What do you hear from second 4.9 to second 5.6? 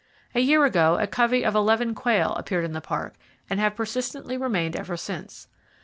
since.